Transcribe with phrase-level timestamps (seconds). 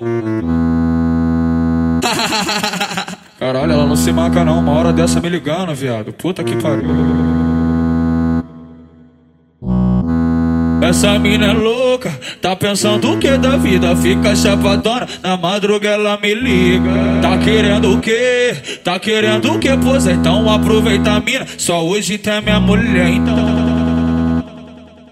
[3.38, 6.12] Caralho, ela não se marca não, uma hora dessa me ligando, viado.
[6.12, 6.90] Puta que pariu.
[10.82, 13.94] Essa mina é louca, tá pensando o que da vida?
[13.94, 16.90] Fica chapadona, na madruga ela me liga.
[17.22, 18.56] Tá querendo o quê?
[18.82, 19.70] Tá querendo o quê?
[19.80, 23.69] Pois então aproveita a mina, só hoje tem minha mulher, então.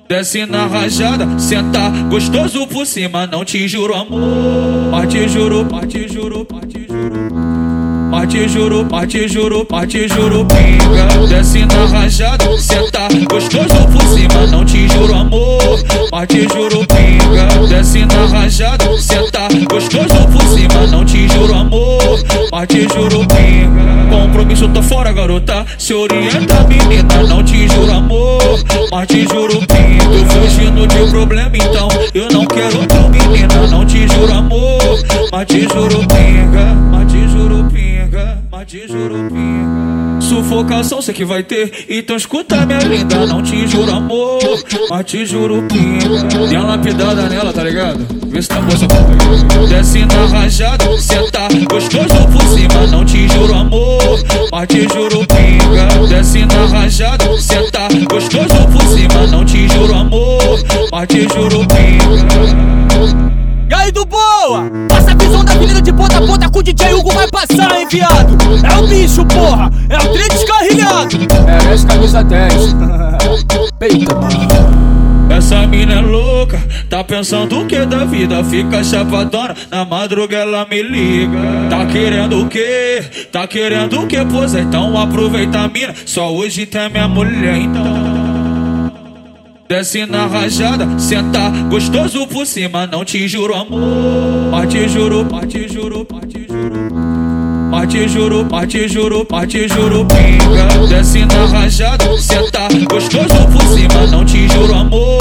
[0.08, 4.88] Desce na rajada, senta gostoso por cima, não te juro amor.
[4.90, 7.68] Mas te juro, mas te juro, mas te juro.
[8.10, 11.26] Mas te juro, mas te juro, mas te juro, pinga.
[11.28, 15.84] Desce na rajada, senta gostoso por cima, não te juro amor.
[16.10, 17.68] Mas te juro, pinga.
[17.68, 22.24] Desce na rajada, senta gostoso por cima, não te juro amor.
[22.50, 23.98] Mas te juro, pinga.
[24.10, 25.66] Compromisso tá fora, garota.
[25.76, 27.07] Se orienta, menina,
[33.28, 34.78] menina, não te juro amor.
[35.32, 36.74] Mas te juro, pinga.
[36.90, 38.42] Mas te juro, pinga.
[38.50, 39.88] Mas te juro, pinga.
[40.20, 44.40] Sufocação sei que vai ter, então escuta minha linda, não te juro amor,
[44.90, 46.46] mas te juro pinga.
[46.48, 48.06] Dê uma lapidada nela, tá ligado?
[48.26, 49.66] Vê se tá porra.
[49.68, 53.98] Desce na rajada, senta gostoso por cima, não te juro amor,
[54.52, 56.06] mas te juro pinga.
[56.08, 62.87] Desce na rajada, senta gostoso por cima, não te juro amor, mas te juro pinga.
[66.68, 68.36] DJ Hugo vai passar, hein, viado?
[68.62, 69.70] É o bicho, porra!
[69.88, 71.16] É o trem descarrilhado!
[71.48, 72.54] É, essa camisa 10.
[73.78, 74.38] Peita, mano.
[75.30, 78.44] Essa mina é louca, tá pensando o que da vida?
[78.44, 81.38] Fica chapadona, na madruga ela me liga.
[81.70, 83.02] Tá querendo o quê?
[83.32, 84.18] Tá querendo o quê?
[84.30, 88.28] Pois é, então aproveita a mina, só hoje tem minha mulher, então.
[89.68, 94.48] Desce na rajada, senta gostoso por cima, não te juro amor.
[94.50, 96.27] Mas te juro, mas te juro, mas te juro.
[97.70, 100.86] Mas te juro, mas te juro, mas te juro, pinga.
[100.88, 105.18] Desce na rajada, senta gostoso por cima, não te juro amor.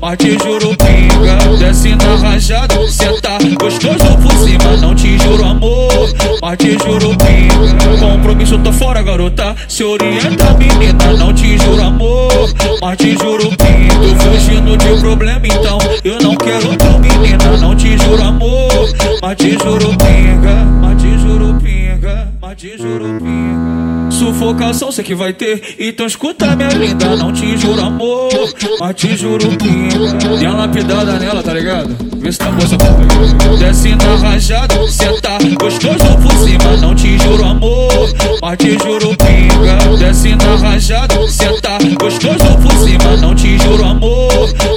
[0.00, 1.56] Mas te juro, pinga.
[1.58, 5.90] Desce na rajada, senta gostoso por cima, não te juro amor.
[6.40, 7.98] Mas te juro, pinga.
[8.00, 9.54] Compromisso tá fora, garota.
[9.68, 12.30] Se orienta, menina, não te juro amor.
[12.80, 14.18] Mas te juro, pinga.
[14.20, 18.88] Fugindo de problema, então eu não quero tu, menina, não te juro amor.
[19.20, 20.87] Mas te juro, pinga.
[22.58, 23.18] Mas te juro, pinga.
[23.18, 24.10] Mas te juro, pinga.
[24.10, 28.30] Sufocação sei que vai ter, então escuta minha linda, não te juro amor,
[28.80, 29.48] mas te juro.
[30.40, 31.96] Dê uma lapidada nela, tá ligado?
[32.16, 33.56] Vê se tá boa essa porra.
[33.58, 39.96] Desce na rajada, senta gostoso por cima, não te juro amor, mas te juro pinga.
[39.96, 44.32] Desce na rajada, senta gostoso por cima, não te juro amor,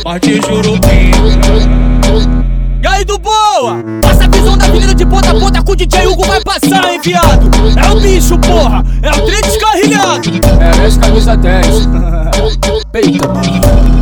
[0.05, 1.90] mas te juro pinga.
[4.91, 7.49] Visão da avenida de ponta a ponta com o DJ Hugo vai passar, hein, viado?
[7.77, 8.83] É o bicho, porra!
[9.01, 10.29] É o trem descarrilhado!
[10.59, 11.67] É, essa camisa 10.
[12.91, 14.00] Peita, mano.